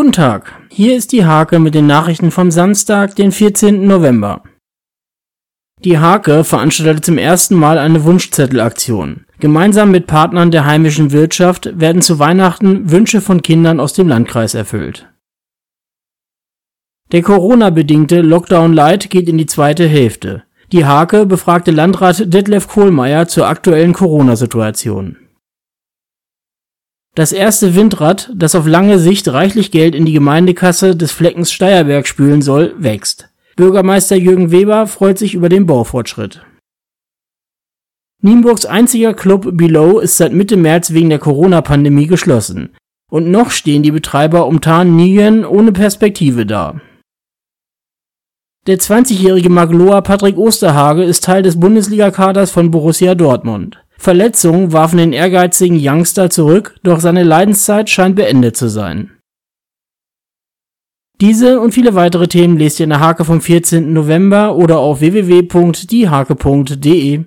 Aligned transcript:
Guten 0.00 0.12
Tag, 0.12 0.54
hier 0.70 0.96
ist 0.96 1.12
die 1.12 1.26
Hake 1.26 1.58
mit 1.58 1.74
den 1.74 1.86
Nachrichten 1.86 2.30
vom 2.30 2.50
Samstag, 2.50 3.16
den 3.16 3.32
14. 3.32 3.86
November. 3.86 4.42
Die 5.84 5.98
Hake 5.98 6.42
veranstaltet 6.42 7.04
zum 7.04 7.18
ersten 7.18 7.54
Mal 7.54 7.76
eine 7.76 8.02
Wunschzettelaktion. 8.02 9.26
Gemeinsam 9.40 9.90
mit 9.90 10.06
Partnern 10.06 10.50
der 10.50 10.64
heimischen 10.64 11.12
Wirtschaft 11.12 11.78
werden 11.78 12.00
zu 12.00 12.18
Weihnachten 12.18 12.90
Wünsche 12.90 13.20
von 13.20 13.42
Kindern 13.42 13.78
aus 13.78 13.92
dem 13.92 14.08
Landkreis 14.08 14.54
erfüllt. 14.54 15.06
Der 17.12 17.20
Corona-bedingte 17.20 18.22
Lockdown 18.22 18.72
Light 18.72 19.10
geht 19.10 19.28
in 19.28 19.36
die 19.36 19.44
zweite 19.44 19.86
Hälfte. 19.86 20.44
Die 20.72 20.86
Hake 20.86 21.26
befragte 21.26 21.72
Landrat 21.72 22.32
Detlef 22.32 22.68
Kohlmeier 22.68 23.28
zur 23.28 23.48
aktuellen 23.48 23.92
Corona-Situation. 23.92 25.18
Das 27.20 27.32
erste 27.32 27.74
Windrad, 27.74 28.30
das 28.34 28.54
auf 28.54 28.66
lange 28.66 28.98
Sicht 28.98 29.28
reichlich 29.28 29.70
Geld 29.70 29.94
in 29.94 30.06
die 30.06 30.14
Gemeindekasse 30.14 30.96
des 30.96 31.12
Fleckens 31.12 31.52
Steierberg 31.52 32.06
spülen 32.06 32.40
soll, 32.40 32.74
wächst. 32.78 33.28
Bürgermeister 33.56 34.16
Jürgen 34.16 34.52
Weber 34.52 34.86
freut 34.86 35.18
sich 35.18 35.34
über 35.34 35.50
den 35.50 35.66
Baufortschritt. 35.66 36.40
Nienburgs 38.22 38.64
einziger 38.64 39.12
Club 39.12 39.50
Below 39.52 39.98
ist 39.98 40.16
seit 40.16 40.32
Mitte 40.32 40.56
März 40.56 40.94
wegen 40.94 41.10
der 41.10 41.18
Corona-Pandemie 41.18 42.06
geschlossen. 42.06 42.70
Und 43.10 43.30
noch 43.30 43.50
stehen 43.50 43.82
die 43.82 43.90
Betreiber 43.90 44.46
um 44.46 44.62
Tarnien 44.62 45.44
ohne 45.44 45.72
Perspektive 45.72 46.46
da. 46.46 46.80
Der 48.66 48.78
20-jährige 48.78 49.50
Magloa 49.50 50.00
Patrick 50.00 50.38
Osterhage 50.38 51.02
ist 51.02 51.24
Teil 51.24 51.42
des 51.42 51.60
Bundesliga-Kaders 51.60 52.50
von 52.50 52.70
Borussia 52.70 53.14
Dortmund. 53.14 53.78
Verletzungen 54.00 54.72
warfen 54.72 54.96
den 54.96 55.12
ehrgeizigen 55.12 55.78
Youngster 55.78 56.30
zurück, 56.30 56.74
doch 56.82 57.00
seine 57.00 57.22
Leidenszeit 57.22 57.90
scheint 57.90 58.16
beendet 58.16 58.56
zu 58.56 58.70
sein. 58.70 59.10
Diese 61.20 61.60
und 61.60 61.72
viele 61.72 61.94
weitere 61.94 62.26
Themen 62.26 62.56
lest 62.56 62.80
ihr 62.80 62.84
in 62.84 62.90
der 62.90 63.00
Hake 63.00 63.26
vom 63.26 63.42
14. 63.42 63.92
November 63.92 64.56
oder 64.56 64.78
auf 64.78 65.00
www.diehake.de. 65.00 67.24